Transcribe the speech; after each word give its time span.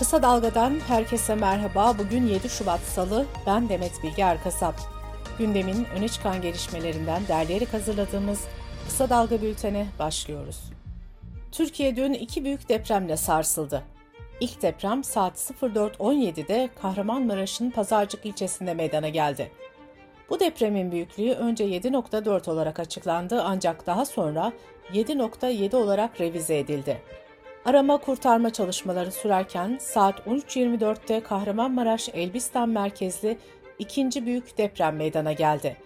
Kısa 0.00 0.22
Dalga'dan 0.22 0.80
herkese 0.88 1.34
merhaba. 1.34 1.98
Bugün 1.98 2.26
7 2.26 2.48
Şubat 2.48 2.80
Salı. 2.80 3.26
Ben 3.46 3.68
Demet 3.68 4.02
Bilge 4.02 4.22
Erkasap. 4.22 4.74
Gündemin 5.38 5.86
öne 5.96 6.08
çıkan 6.08 6.42
gelişmelerinden 6.42 7.22
derleyerek 7.28 7.74
hazırladığımız 7.74 8.44
Kısa 8.86 9.10
Dalga 9.10 9.42
bültene 9.42 9.86
başlıyoruz. 9.98 10.60
Türkiye 11.52 11.96
dün 11.96 12.12
iki 12.12 12.44
büyük 12.44 12.68
depremle 12.68 13.16
sarsıldı. 13.16 13.82
İlk 14.40 14.62
deprem 14.62 15.04
saat 15.04 15.50
04.17'de 15.62 16.68
Kahramanmaraş'ın 16.82 17.70
Pazarcık 17.70 18.26
ilçesinde 18.26 18.74
meydana 18.74 19.08
geldi. 19.08 19.50
Bu 20.30 20.40
depremin 20.40 20.92
büyüklüğü 20.92 21.32
önce 21.32 21.64
7.4 21.64 22.50
olarak 22.50 22.80
açıklandı 22.80 23.42
ancak 23.42 23.86
daha 23.86 24.04
sonra 24.04 24.52
7.7 24.92 25.76
olarak 25.76 26.20
revize 26.20 26.58
edildi. 26.58 27.00
Arama 27.64 27.98
kurtarma 27.98 28.50
çalışmaları 28.50 29.12
sürerken 29.12 29.78
saat 29.80 30.20
13.24'te 30.20 31.20
Kahramanmaraş 31.20 32.08
Elbistan 32.08 32.68
merkezli 32.68 33.38
ikinci 33.78 34.26
büyük 34.26 34.58
deprem 34.58 34.96
meydana 34.96 35.32
geldi. 35.32 35.76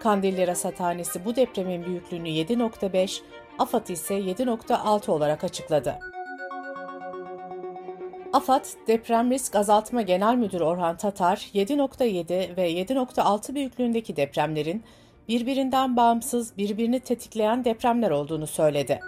Kandilli 0.00 0.46
Rasathanesi 0.46 1.24
bu 1.24 1.36
depremin 1.36 1.84
büyüklüğünü 1.84 2.28
7.5, 2.28 3.20
AFAD 3.58 3.88
ise 3.88 4.14
7.6 4.14 5.10
olarak 5.10 5.44
açıkladı. 5.44 5.98
AFAD, 8.32 8.64
Deprem 8.86 9.30
Risk 9.30 9.56
Azaltma 9.56 10.02
Genel 10.02 10.34
Müdürü 10.34 10.64
Orhan 10.64 10.96
Tatar, 10.96 11.36
7.7 11.54 12.56
ve 12.56 12.72
7.6 12.72 13.54
büyüklüğündeki 13.54 14.16
depremlerin 14.16 14.84
birbirinden 15.28 15.96
bağımsız 15.96 16.56
birbirini 16.56 17.00
tetikleyen 17.00 17.64
depremler 17.64 18.10
olduğunu 18.10 18.46
söyledi. 18.46 19.00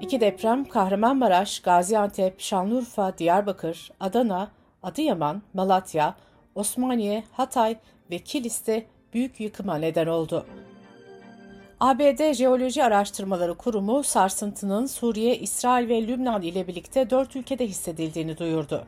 İki 0.00 0.20
deprem 0.20 0.64
Kahramanmaraş, 0.64 1.60
Gaziantep, 1.60 2.40
Şanlıurfa, 2.40 3.18
Diyarbakır, 3.18 3.90
Adana, 4.00 4.48
Adıyaman, 4.82 5.42
Malatya, 5.54 6.14
Osmaniye, 6.54 7.24
Hatay 7.32 7.76
ve 8.10 8.18
Kilis'te 8.18 8.86
büyük 9.14 9.40
yıkıma 9.40 9.76
neden 9.76 10.06
oldu. 10.06 10.46
ABD 11.80 12.32
Jeoloji 12.32 12.84
Araştırmaları 12.84 13.54
Kurumu 13.54 14.02
sarsıntının 14.02 14.86
Suriye, 14.86 15.38
İsrail 15.38 15.88
ve 15.88 16.06
Lübnan 16.06 16.42
ile 16.42 16.66
birlikte 16.66 17.10
dört 17.10 17.36
ülkede 17.36 17.66
hissedildiğini 17.66 18.38
duyurdu. 18.38 18.84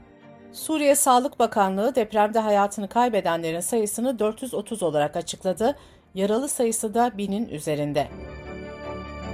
Suriye 0.52 0.94
Sağlık 0.94 1.38
Bakanlığı 1.38 1.94
depremde 1.94 2.38
hayatını 2.38 2.88
kaybedenlerin 2.88 3.60
sayısını 3.60 4.18
430 4.18 4.82
olarak 4.82 5.16
açıkladı, 5.16 5.76
yaralı 6.14 6.48
sayısı 6.48 6.94
da 6.94 7.12
binin 7.18 7.48
üzerinde. 7.48 8.08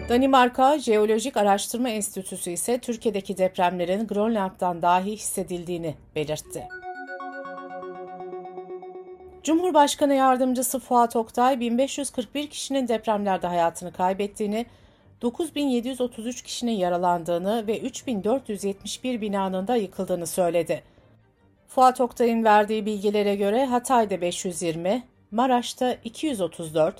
Danimarka 0.09 0.78
Jeolojik 0.78 1.37
Araştırma 1.37 1.89
Enstitüsü 1.89 2.51
ise 2.51 2.78
Türkiye'deki 2.78 3.39
depremlerin 3.39 4.06
Grönland'dan 4.06 4.83
dahi 4.83 5.12
hissedildiğini 5.12 5.95
belirtti. 6.15 6.69
Cumhurbaşkanı 9.42 10.15
Yardımcısı 10.15 10.81
Fuat 10.81 11.17
Oktay, 11.17 11.61
1541 11.61 12.47
kişinin 12.47 12.89
depremlerde 12.89 13.47
hayatını 13.47 13.92
kaybettiğini, 13.92 14.67
9733 15.23 16.43
kişinin 16.43 16.72
yaralandığını 16.72 17.67
ve 17.67 17.81
3471 17.81 19.20
binanın 19.20 19.67
da 19.67 19.77
yıkıldığını 19.77 20.27
söyledi. 20.27 20.83
Fuat 21.67 22.00
Oktay'ın 22.00 22.45
verdiği 22.45 22.87
bilgilere 22.87 23.37
göre 23.37 23.67
Hatay'da 23.67 24.20
520, 24.20 25.03
Maraş'ta 25.31 25.93
234, 25.93 26.97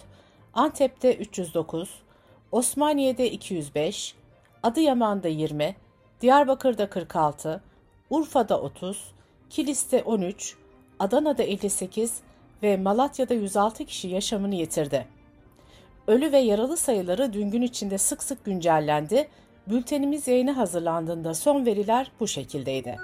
Antep'te 0.55 1.15
309, 1.15 2.03
Osmaniye'de 2.53 3.31
205, 3.31 4.15
Adıyaman'da 4.63 5.29
20, 5.29 5.77
Diyarbakır'da 6.21 6.91
46, 6.91 7.63
Urfa'da 8.11 8.61
30, 8.61 9.13
Kilis'te 9.51 10.03
13, 10.03 10.57
Adana'da 10.99 11.43
58 11.43 12.21
ve 12.63 12.77
Malatya'da 12.77 13.35
106 13.35 13.85
kişi 13.85 14.09
yaşamını 14.09 14.55
yitirdi. 14.55 15.07
Ölü 16.07 16.33
ve 16.33 16.39
yaralı 16.39 16.77
sayıları 16.77 17.33
dün 17.33 17.51
gün 17.51 17.63
içinde 17.63 17.99
sık 17.99 18.23
sık 18.23 18.45
güncellendi. 18.45 19.29
Bültenimiz 19.67 20.29
yayına 20.29 20.57
hazırlandığında 20.57 21.35
son 21.35 21.67
veriler 21.67 22.11
bu 22.21 22.29
şekildeydi. 22.29 22.97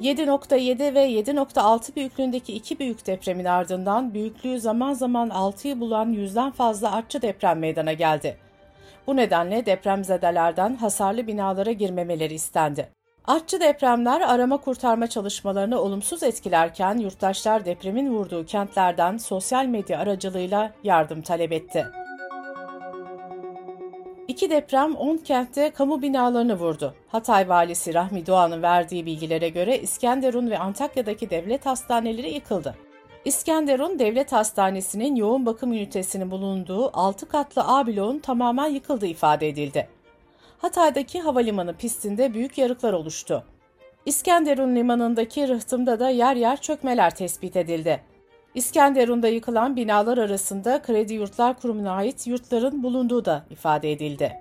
7.7 0.00 0.94
ve 0.94 1.10
7.6 1.10 1.96
büyüklüğündeki 1.96 2.52
iki 2.52 2.78
büyük 2.78 3.06
depremin 3.06 3.44
ardından 3.44 4.14
büyüklüğü 4.14 4.60
zaman 4.60 4.92
zaman 4.92 5.28
6'yı 5.28 5.80
bulan 5.80 6.08
yüzden 6.08 6.50
fazla 6.50 6.92
artçı 6.92 7.22
deprem 7.22 7.58
meydana 7.58 7.92
geldi. 7.92 8.36
Bu 9.06 9.16
nedenle 9.16 9.66
depremzedelerden 9.66 10.76
hasarlı 10.76 11.26
binalara 11.26 11.72
girmemeleri 11.72 12.34
istendi. 12.34 12.88
Artçı 13.24 13.60
depremler 13.60 14.20
arama 14.20 14.56
kurtarma 14.56 15.06
çalışmalarını 15.06 15.80
olumsuz 15.80 16.22
etkilerken 16.22 16.98
yurttaşlar 16.98 17.64
depremin 17.64 18.10
vurduğu 18.10 18.46
kentlerden 18.46 19.16
sosyal 19.16 19.66
medya 19.66 19.98
aracılığıyla 19.98 20.72
yardım 20.84 21.22
talep 21.22 21.52
etti. 21.52 21.86
İki 24.28 24.50
deprem 24.50 24.96
10 24.96 25.16
kentte 25.16 25.70
kamu 25.70 26.02
binalarını 26.02 26.54
vurdu. 26.54 26.94
Hatay 27.08 27.48
valisi 27.48 27.94
Rahmi 27.94 28.26
Doğan'ın 28.26 28.62
verdiği 28.62 29.06
bilgilere 29.06 29.48
göre 29.48 29.78
İskenderun 29.78 30.50
ve 30.50 30.58
Antakya'daki 30.58 31.30
devlet 31.30 31.66
hastaneleri 31.66 32.34
yıkıldı. 32.34 32.74
İskenderun 33.24 33.98
Devlet 33.98 34.32
Hastanesi'nin 34.32 35.16
yoğun 35.16 35.46
bakım 35.46 35.72
ünitesinin 35.72 36.30
bulunduğu 36.30 36.90
6 36.98 37.28
katlı 37.28 37.62
A 37.64 37.86
bloğun 37.86 38.18
tamamen 38.18 38.68
yıkıldığı 38.68 39.06
ifade 39.06 39.48
edildi. 39.48 39.88
Hatay'daki 40.58 41.20
havalimanı 41.20 41.74
pistinde 41.76 42.34
büyük 42.34 42.58
yarıklar 42.58 42.92
oluştu. 42.92 43.44
İskenderun 44.06 44.76
limanındaki 44.76 45.48
rıhtımda 45.48 46.00
da 46.00 46.10
yer 46.10 46.36
yer 46.36 46.60
çökmeler 46.60 47.14
tespit 47.14 47.56
edildi. 47.56 48.00
İskenderun'da 48.54 49.28
yıkılan 49.28 49.76
binalar 49.76 50.18
arasında 50.18 50.82
Kredi 50.82 51.14
Yurtlar 51.14 51.60
Kurumu'na 51.60 51.92
ait 51.92 52.26
yurtların 52.26 52.82
bulunduğu 52.82 53.24
da 53.24 53.44
ifade 53.50 53.92
edildi. 53.92 54.38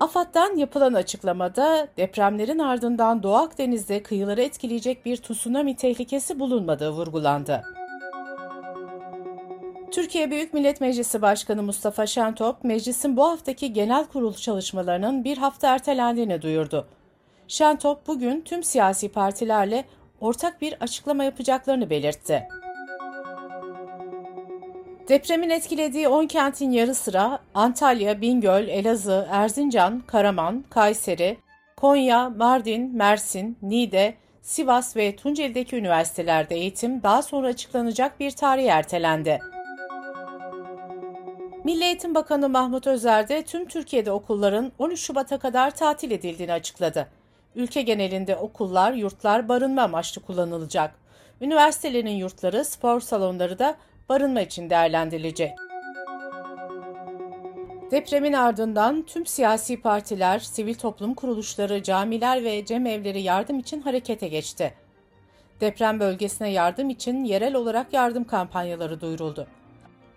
AFAD'dan 0.00 0.56
yapılan 0.56 0.94
açıklamada 0.94 1.88
depremlerin 1.96 2.58
ardından 2.58 3.22
Doğu 3.22 3.34
Akdeniz'de 3.34 4.02
kıyıları 4.02 4.42
etkileyecek 4.42 5.06
bir 5.06 5.16
tsunami 5.16 5.76
tehlikesi 5.76 6.38
bulunmadığı 6.38 6.90
vurgulandı. 6.90 7.62
Türkiye 9.90 10.30
Büyük 10.30 10.54
Millet 10.54 10.80
Meclisi 10.80 11.22
Başkanı 11.22 11.62
Mustafa 11.62 12.06
Şentop, 12.06 12.64
meclisin 12.64 13.16
bu 13.16 13.24
haftaki 13.24 13.72
genel 13.72 14.06
kurul 14.06 14.34
çalışmalarının 14.34 15.24
bir 15.24 15.38
hafta 15.38 15.74
ertelendiğini 15.74 16.42
duyurdu. 16.42 16.86
Şentop 17.48 18.06
bugün 18.06 18.40
tüm 18.40 18.62
siyasi 18.62 19.08
partilerle 19.08 19.84
ortak 20.20 20.60
bir 20.60 20.76
açıklama 20.80 21.24
yapacaklarını 21.24 21.90
belirtti. 21.90 22.48
Depremin 25.08 25.50
etkilediği 25.50 26.08
10 26.08 26.26
kentin 26.26 26.70
yarı 26.70 26.94
sıra 26.94 27.38
Antalya, 27.54 28.20
Bingöl, 28.20 28.68
Elazığ, 28.68 29.28
Erzincan, 29.30 30.02
Karaman, 30.06 30.64
Kayseri, 30.70 31.38
Konya, 31.76 32.28
Mardin, 32.28 32.96
Mersin, 32.96 33.58
Niğde, 33.62 34.14
Sivas 34.42 34.96
ve 34.96 35.16
Tunceli'deki 35.16 35.76
üniversitelerde 35.76 36.54
eğitim 36.54 37.02
daha 37.02 37.22
sonra 37.22 37.46
açıklanacak 37.46 38.20
bir 38.20 38.30
tarih 38.30 38.68
ertelendi. 38.68 39.40
Milli 41.64 41.84
Eğitim 41.84 42.14
Bakanı 42.14 42.48
Mahmut 42.48 42.86
Özer 42.86 43.28
de 43.28 43.42
tüm 43.42 43.68
Türkiye'de 43.68 44.12
okulların 44.12 44.72
13 44.78 45.00
Şubat'a 45.00 45.38
kadar 45.38 45.70
tatil 45.70 46.10
edildiğini 46.10 46.52
açıkladı. 46.52 47.08
Ülke 47.54 47.82
genelinde 47.82 48.36
okullar, 48.36 48.92
yurtlar 48.92 49.48
barınma 49.48 49.82
amaçlı 49.82 50.22
kullanılacak. 50.22 50.94
Üniversitelerin 51.40 52.10
yurtları, 52.10 52.64
spor 52.64 53.00
salonları 53.00 53.58
da 53.58 53.76
barınma 54.08 54.40
için 54.40 54.70
değerlendirilecek. 54.70 55.50
Depremin 57.90 58.32
ardından 58.32 59.02
tüm 59.02 59.26
siyasi 59.26 59.80
partiler, 59.80 60.38
sivil 60.38 60.74
toplum 60.74 61.14
kuruluşları, 61.14 61.82
camiler 61.82 62.44
ve 62.44 62.64
cemevleri 62.64 63.22
yardım 63.22 63.58
için 63.58 63.80
harekete 63.80 64.28
geçti. 64.28 64.74
Deprem 65.60 66.00
bölgesine 66.00 66.50
yardım 66.50 66.90
için 66.90 67.24
yerel 67.24 67.54
olarak 67.54 67.92
yardım 67.92 68.24
kampanyaları 68.24 69.00
duyuruldu. 69.00 69.46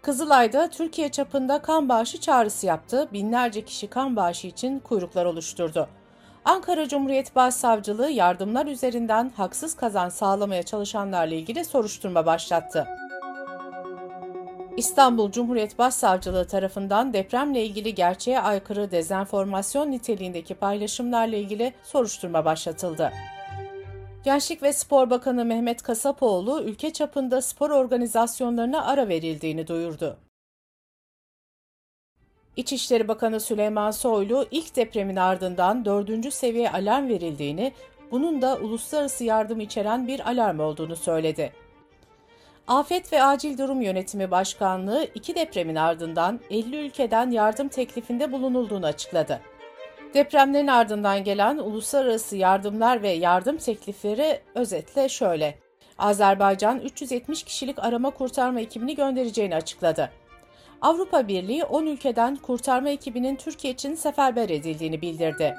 Kızılay'da 0.01 0.69
Türkiye 0.69 1.09
çapında 1.09 1.61
kan 1.61 1.89
bağışı 1.89 2.19
çağrısı 2.21 2.65
yaptı, 2.65 3.09
binlerce 3.13 3.65
kişi 3.65 3.87
kan 3.87 4.15
bağışı 4.15 4.47
için 4.47 4.79
kuyruklar 4.79 5.25
oluşturdu. 5.25 5.89
Ankara 6.45 6.87
Cumhuriyet 6.87 7.35
Başsavcılığı 7.35 8.09
yardımlar 8.09 8.65
üzerinden 8.65 9.31
haksız 9.37 9.75
kazan 9.75 10.09
sağlamaya 10.09 10.63
çalışanlarla 10.63 11.35
ilgili 11.35 11.65
soruşturma 11.65 12.25
başlattı. 12.25 12.87
İstanbul 14.77 15.31
Cumhuriyet 15.31 15.77
Başsavcılığı 15.77 16.47
tarafından 16.47 17.13
depremle 17.13 17.65
ilgili 17.65 17.95
gerçeğe 17.95 18.39
aykırı 18.39 18.91
dezenformasyon 18.91 19.91
niteliğindeki 19.91 20.53
paylaşımlarla 20.53 21.35
ilgili 21.35 21.73
soruşturma 21.83 22.45
başlatıldı. 22.45 23.11
Gençlik 24.23 24.63
ve 24.63 24.73
Spor 24.73 25.09
Bakanı 25.09 25.45
Mehmet 25.45 25.81
Kasapoğlu 25.81 26.61
ülke 26.61 26.93
çapında 26.93 27.41
spor 27.41 27.69
organizasyonlarına 27.69 28.85
ara 28.85 29.07
verildiğini 29.07 29.67
duyurdu. 29.67 30.17
İçişleri 32.57 33.07
Bakanı 33.07 33.39
Süleyman 33.39 33.91
Soylu 33.91 34.45
ilk 34.51 34.75
depremin 34.75 35.15
ardından 35.15 35.85
dördüncü 35.85 36.31
seviye 36.31 36.71
alarm 36.71 37.07
verildiğini, 37.07 37.73
bunun 38.11 38.41
da 38.41 38.57
uluslararası 38.57 39.23
yardım 39.23 39.59
içeren 39.59 40.07
bir 40.07 40.29
alarm 40.29 40.59
olduğunu 40.59 40.95
söyledi. 40.95 41.53
Afet 42.67 43.13
ve 43.13 43.23
Acil 43.23 43.57
Durum 43.57 43.81
Yönetimi 43.81 44.31
Başkanlığı 44.31 45.07
iki 45.15 45.35
depremin 45.35 45.75
ardından 45.75 46.39
50 46.49 46.77
ülkeden 46.85 47.31
yardım 47.31 47.67
teklifinde 47.67 48.31
bulunulduğunu 48.31 48.85
açıkladı. 48.85 49.41
Depremlerin 50.13 50.67
ardından 50.67 51.23
gelen 51.23 51.57
uluslararası 51.57 52.37
yardımlar 52.37 53.01
ve 53.01 53.09
yardım 53.09 53.57
teklifleri 53.57 54.39
özetle 54.55 55.09
şöyle. 55.09 55.59
Azerbaycan 55.97 56.79
370 56.79 57.43
kişilik 57.43 57.79
arama 57.79 58.09
kurtarma 58.09 58.59
ekibini 58.59 58.95
göndereceğini 58.95 59.55
açıkladı. 59.55 60.09
Avrupa 60.83 61.27
Birliği 61.27 61.63
10 61.63 61.85
ülkeden 61.85 62.35
kurtarma 62.35 62.89
ekibinin 62.89 63.35
Türkiye 63.35 63.73
için 63.73 63.95
seferber 63.95 64.49
edildiğini 64.49 65.01
bildirdi. 65.01 65.55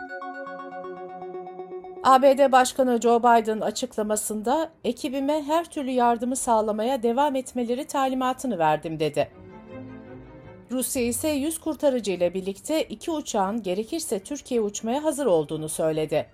ABD 2.03 2.53
Başkanı 2.53 3.00
Joe 3.00 3.21
Biden 3.21 3.61
açıklamasında 3.61 4.71
ekibime 4.85 5.43
her 5.43 5.65
türlü 5.65 5.91
yardımı 5.91 6.37
sağlamaya 6.37 7.03
devam 7.03 7.37
etmeleri 7.37 7.85
talimatını 7.85 8.59
verdim 8.59 9.00
dedi. 9.00 9.31
Rusya 10.71 11.03
ise 11.03 11.29
100 11.29 11.59
kurtarıcı 11.59 12.12
ile 12.12 12.35
birlikte 12.35 12.82
iki 12.82 13.11
uçağın 13.11 13.62
gerekirse 13.62 14.19
Türkiye 14.19 14.61
uçmaya 14.61 15.05
hazır 15.05 15.27
olduğunu 15.27 15.69
söyledi. 15.69 16.27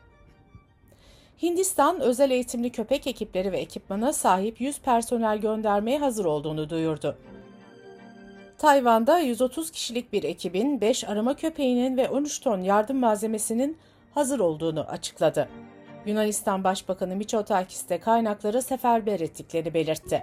Hindistan 1.42 2.00
özel 2.00 2.30
eğitimli 2.30 2.70
köpek 2.70 3.06
ekipleri 3.06 3.52
ve 3.52 3.58
ekipmana 3.58 4.12
sahip 4.12 4.60
100 4.60 4.80
personel 4.80 5.38
göndermeye 5.38 5.98
hazır 5.98 6.24
olduğunu 6.24 6.70
duyurdu. 6.70 7.16
Tayvan'da 8.60 9.18
130 9.18 9.70
kişilik 9.70 10.12
bir 10.12 10.22
ekibin 10.22 10.80
5 10.80 11.04
arama 11.04 11.36
köpeğinin 11.36 11.96
ve 11.96 12.08
13 12.08 12.40
ton 12.40 12.60
yardım 12.60 12.96
malzemesinin 12.96 13.78
hazır 14.14 14.40
olduğunu 14.40 14.80
açıkladı. 14.80 15.48
Yunanistan 16.06 16.64
Başbakanı 16.64 17.16
Mitsotakis 17.16 17.88
de 17.88 18.00
kaynakları 18.00 18.62
seferber 18.62 19.20
ettiklerini 19.20 19.74
belirtti. 19.74 20.22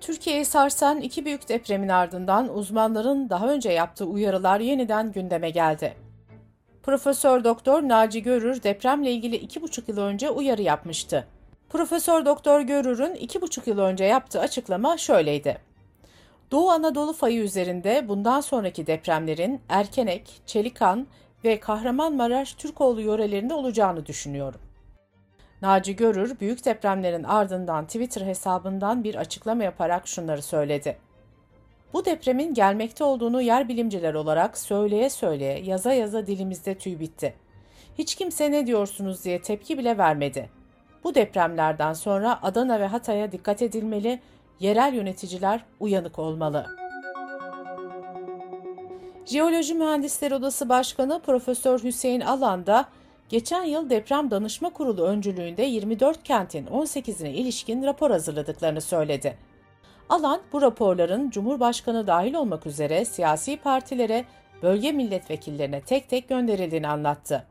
Türkiye'yi 0.00 0.44
sarsan 0.44 1.00
iki 1.00 1.24
büyük 1.24 1.48
depremin 1.48 1.88
ardından 1.88 2.56
uzmanların 2.56 3.30
daha 3.30 3.48
önce 3.48 3.70
yaptığı 3.70 4.04
uyarılar 4.04 4.60
yeniden 4.60 5.12
gündeme 5.12 5.50
geldi. 5.50 5.94
Profesör 6.82 7.44
Doktor 7.44 7.82
Naci 7.82 8.22
Görür 8.22 8.62
depremle 8.62 9.12
ilgili 9.12 9.36
iki 9.36 9.62
buçuk 9.62 9.88
yıl 9.88 9.98
önce 9.98 10.30
uyarı 10.30 10.62
yapmıştı. 10.62 11.26
Profesör 11.70 12.26
Doktor 12.26 12.60
Görür'ün 12.60 13.14
iki 13.14 13.42
buçuk 13.42 13.66
yıl 13.66 13.78
önce 13.78 14.04
yaptığı 14.04 14.40
açıklama 14.40 14.96
şöyleydi. 14.96 15.58
Doğu 16.50 16.70
Anadolu 16.70 17.12
fayı 17.12 17.42
üzerinde 17.42 18.08
bundan 18.08 18.40
sonraki 18.40 18.86
depremlerin 18.86 19.60
Erkenek, 19.68 20.40
Çelikan 20.46 21.06
ve 21.44 21.60
Kahramanmaraş 21.60 22.54
Türkoğlu 22.54 23.00
yörelerinde 23.00 23.54
olacağını 23.54 24.06
düşünüyorum. 24.06 24.60
Naci 25.62 25.96
Görür, 25.96 26.40
büyük 26.40 26.64
depremlerin 26.64 27.24
ardından 27.24 27.86
Twitter 27.86 28.26
hesabından 28.26 29.04
bir 29.04 29.14
açıklama 29.14 29.64
yaparak 29.64 30.08
şunları 30.08 30.42
söyledi. 30.42 30.98
Bu 31.92 32.04
depremin 32.04 32.54
gelmekte 32.54 33.04
olduğunu 33.04 33.42
yer 33.42 33.68
bilimciler 33.68 34.14
olarak 34.14 34.58
söyleye 34.58 35.10
söyleye, 35.10 35.58
yaza 35.58 35.92
yaza 35.92 36.26
dilimizde 36.26 36.78
tüy 36.78 37.00
bitti. 37.00 37.34
Hiç 37.98 38.14
kimse 38.14 38.50
ne 38.52 38.66
diyorsunuz 38.66 39.24
diye 39.24 39.42
tepki 39.42 39.78
bile 39.78 39.98
vermedi. 39.98 40.57
Bu 41.04 41.14
depremlerden 41.14 41.92
sonra 41.92 42.38
Adana 42.42 42.80
ve 42.80 42.86
Hatay'a 42.86 43.32
dikkat 43.32 43.62
edilmeli, 43.62 44.20
yerel 44.60 44.94
yöneticiler 44.94 45.64
uyanık 45.80 46.18
olmalı. 46.18 46.66
Jeoloji 49.26 49.74
Mühendisleri 49.74 50.34
Odası 50.34 50.68
Başkanı 50.68 51.20
Profesör 51.20 51.82
Hüseyin 51.82 52.20
Alan 52.20 52.66
da 52.66 52.88
geçen 53.28 53.64
yıl 53.64 53.90
Deprem 53.90 54.30
Danışma 54.30 54.70
Kurulu 54.70 55.02
öncülüğünde 55.02 55.62
24 55.62 56.22
kentin 56.22 56.66
18'ine 56.66 57.28
ilişkin 57.28 57.82
rapor 57.82 58.10
hazırladıklarını 58.10 58.80
söyledi. 58.80 59.38
Alan 60.08 60.40
bu 60.52 60.62
raporların 60.62 61.30
Cumhurbaşkanı 61.30 62.06
dahil 62.06 62.34
olmak 62.34 62.66
üzere 62.66 63.04
siyasi 63.04 63.56
partilere, 63.56 64.24
bölge 64.62 64.92
milletvekillerine 64.92 65.80
tek 65.80 66.08
tek 66.08 66.28
gönderildiğini 66.28 66.88
anlattı. 66.88 67.46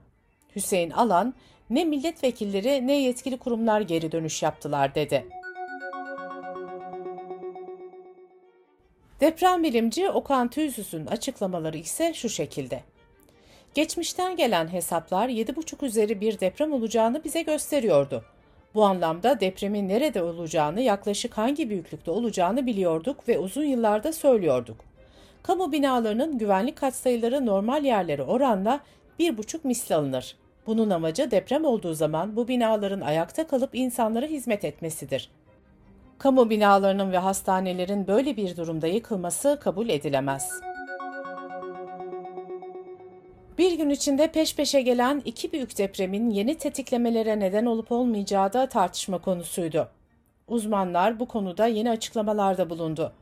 Hüseyin 0.56 0.92
Alan, 0.92 1.34
ne 1.70 1.86
milletvekilleri 1.86 2.88
ne 2.88 3.02
yetkili 3.02 3.38
kurumlar 3.38 3.82
geri 3.82 4.12
dönüş 4.12 4.44
yaptılar 4.44 4.96
dedi. 4.96 5.26
Deprem 9.20 9.64
bilimci 9.64 10.10
Okan 10.10 10.48
Tüysüz'ün 10.48 11.06
açıklamaları 11.06 11.78
ise 11.78 12.14
şu 12.14 12.30
şekilde. 12.30 12.84
Geçmişten 13.74 14.36
gelen 14.36 14.74
hesaplar 14.74 15.30
7,5 15.30 15.86
üzeri 15.86 16.22
bir 16.22 16.40
deprem 16.40 16.74
olacağını 16.74 17.24
bize 17.24 17.42
gösteriyordu. 17.42 18.26
Bu 18.76 18.84
anlamda 18.84 19.40
depremin 19.40 19.90
nerede 19.90 20.24
olacağını, 20.24 20.82
yaklaşık 20.82 21.38
hangi 21.38 21.70
büyüklükte 21.70 22.12
olacağını 22.12 22.66
biliyorduk 22.66 23.28
ve 23.28 23.40
uzun 23.40 23.64
yıllarda 23.64 24.14
söylüyorduk. 24.14 24.78
Kamu 25.44 25.72
binalarının 25.72 26.38
güvenlik 26.38 26.76
katsayıları 26.76 27.46
normal 27.46 27.86
yerlere 27.86 28.24
oranla 28.24 28.80
1,5 29.20 29.60
misli 29.64 29.96
alınır. 29.96 30.36
Bunun 30.68 30.90
amacı 30.90 31.32
deprem 31.32 31.66
olduğu 31.66 31.94
zaman 31.94 32.36
bu 32.36 32.48
binaların 32.48 33.02
ayakta 33.02 33.48
kalıp 33.48 33.76
insanlara 33.76 34.26
hizmet 34.26 34.66
etmesidir. 34.66 35.30
Kamu 36.18 36.50
binalarının 36.50 37.12
ve 37.12 37.18
hastanelerin 37.18 38.08
böyle 38.08 38.38
bir 38.38 38.58
durumda 38.58 38.88
yıkılması 38.88 39.60
kabul 39.62 39.90
edilemez. 39.90 40.52
Bir 43.58 43.78
gün 43.78 43.90
içinde 43.90 44.32
peş 44.32 44.56
peşe 44.56 44.82
gelen 44.82 45.22
iki 45.26 45.52
büyük 45.52 45.78
depremin 45.78 46.30
yeni 46.30 46.56
tetiklemelere 46.56 47.40
neden 47.40 47.66
olup 47.66 47.92
olmayacağı 47.92 48.54
da 48.54 48.70
tartışma 48.70 49.18
konusuydu. 49.18 49.90
Uzmanlar 50.48 51.20
bu 51.20 51.28
konuda 51.28 51.68
yeni 51.68 51.90
açıklamalarda 51.90 52.70
bulundu. 52.70 53.14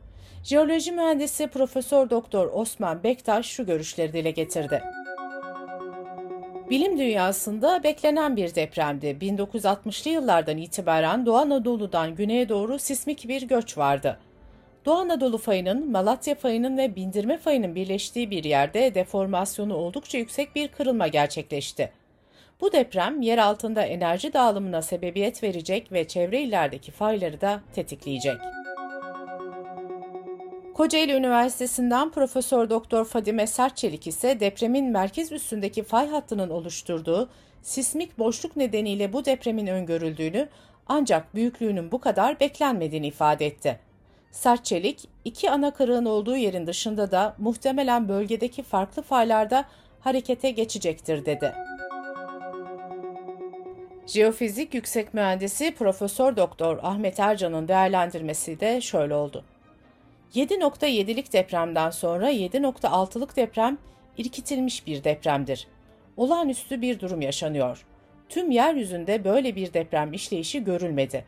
Jeoloji 0.43 0.91
mühendisi 0.91 1.47
Profesör 1.47 2.09
Doktor 2.09 2.49
Osman 2.53 3.03
Bektaş 3.03 3.45
şu 3.45 3.65
görüşleri 3.65 4.13
dile 4.13 4.31
getirdi. 4.31 4.83
Bilim 6.69 6.97
dünyasında 6.97 7.83
beklenen 7.83 8.35
bir 8.35 8.55
depremdi. 8.55 9.17
1960'lı 9.21 10.11
yıllardan 10.11 10.57
itibaren 10.57 11.25
Doğu 11.25 11.35
Anadolu'dan 11.35 12.15
güneye 12.15 12.49
doğru 12.49 12.79
sismik 12.79 13.27
bir 13.27 13.41
göç 13.41 13.77
vardı. 13.77 14.19
Doğu 14.85 14.95
Anadolu 14.95 15.37
fayının, 15.37 15.91
Malatya 15.91 16.35
fayının 16.35 16.77
ve 16.77 16.95
Bindirme 16.95 17.37
fayının 17.37 17.75
birleştiği 17.75 18.31
bir 18.31 18.43
yerde 18.43 18.95
deformasyonu 18.95 19.75
oldukça 19.75 20.17
yüksek 20.17 20.55
bir 20.55 20.67
kırılma 20.67 21.07
gerçekleşti. 21.07 21.91
Bu 22.61 22.71
deprem 22.71 23.21
yer 23.21 23.37
altında 23.37 23.81
enerji 23.81 24.33
dağılımına 24.33 24.81
sebebiyet 24.81 25.43
verecek 25.43 25.91
ve 25.91 26.07
çevre 26.07 26.41
illerdeki 26.41 26.91
fayları 26.91 27.41
da 27.41 27.61
tetikleyecek. 27.73 28.37
Kocaeli 30.75 31.13
Üniversitesi'nden 31.13 32.11
Profesör 32.11 32.69
Doktor 32.69 33.05
Fadime 33.05 33.47
Sertçelik 33.47 34.07
ise 34.07 34.39
depremin 34.39 34.91
merkez 34.91 35.31
üstündeki 35.31 35.83
fay 35.83 36.07
hattının 36.09 36.49
oluşturduğu 36.49 37.29
sismik 37.61 38.19
boşluk 38.19 38.55
nedeniyle 38.55 39.13
bu 39.13 39.25
depremin 39.25 39.67
öngörüldüğünü 39.67 40.49
ancak 40.87 41.35
büyüklüğünün 41.35 41.91
bu 41.91 41.99
kadar 41.99 42.39
beklenmediğini 42.39 43.07
ifade 43.07 43.45
etti. 43.45 43.79
Sertçelik, 44.31 45.07
iki 45.25 45.51
ana 45.51 45.71
kırığın 45.71 46.05
olduğu 46.05 46.35
yerin 46.35 46.67
dışında 46.67 47.11
da 47.11 47.35
muhtemelen 47.37 48.09
bölgedeki 48.09 48.63
farklı 48.63 49.01
faylarda 49.01 49.65
harekete 49.99 50.51
geçecektir 50.51 51.25
dedi. 51.25 51.53
Jeofizik 54.07 54.73
Yüksek 54.73 55.13
Mühendisi 55.13 55.75
Profesör 55.75 56.37
Doktor 56.37 56.79
Ahmet 56.81 57.19
Ercan'ın 57.19 57.67
değerlendirmesi 57.67 58.59
de 58.59 58.81
şöyle 58.81 59.15
oldu. 59.15 59.43
7.7'lik 60.35 61.33
depremden 61.33 61.89
sonra 61.89 62.31
7.6'lık 62.31 63.35
deprem 63.35 63.77
irkitilmiş 64.17 64.87
bir 64.87 65.03
depremdir. 65.03 65.67
Olağanüstü 66.17 66.81
bir 66.81 66.99
durum 66.99 67.21
yaşanıyor. 67.21 67.85
Tüm 68.29 68.51
yeryüzünde 68.51 69.23
böyle 69.23 69.55
bir 69.55 69.73
deprem 69.73 70.13
işleyişi 70.13 70.63
görülmedi. 70.63 71.25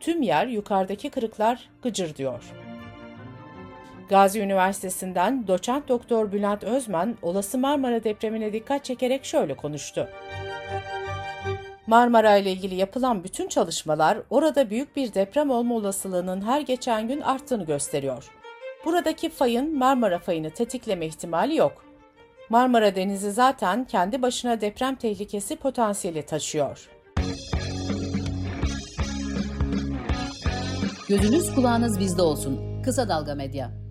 Tüm 0.00 0.22
yer 0.22 0.46
yukarıdaki 0.46 1.10
kırıklar 1.10 1.70
gıcır 1.82 2.16
diyor. 2.16 2.52
Gazi 4.08 4.40
Üniversitesi'nden 4.40 5.46
doçent 5.46 5.88
doktor 5.88 6.32
Bülent 6.32 6.64
Özman 6.64 7.16
olası 7.22 7.58
Marmara 7.58 8.04
depremine 8.04 8.52
dikkat 8.52 8.84
çekerek 8.84 9.24
şöyle 9.24 9.56
konuştu. 9.56 10.08
Marmara 11.86 12.36
ile 12.36 12.52
ilgili 12.52 12.74
yapılan 12.74 13.24
bütün 13.24 13.48
çalışmalar 13.48 14.18
orada 14.30 14.70
büyük 14.70 14.96
bir 14.96 15.14
deprem 15.14 15.50
olma 15.50 15.74
olasılığının 15.74 16.40
her 16.40 16.60
geçen 16.60 17.08
gün 17.08 17.20
arttığını 17.20 17.66
gösteriyor. 17.66 18.41
Buradaki 18.84 19.30
fayın 19.30 19.78
Marmara 19.78 20.18
fayını 20.18 20.50
tetikleme 20.50 21.06
ihtimali 21.06 21.56
yok. 21.56 21.84
Marmara 22.50 22.94
Denizi 22.94 23.32
zaten 23.32 23.84
kendi 23.84 24.22
başına 24.22 24.60
deprem 24.60 24.94
tehlikesi 24.94 25.56
potansiyeli 25.56 26.22
taşıyor. 26.22 26.88
Gözünüz 31.08 31.54
kulağınız 31.54 32.00
bizde 32.00 32.22
olsun. 32.22 32.82
Kısa 32.82 33.08
Dalga 33.08 33.34
Medya. 33.34 33.81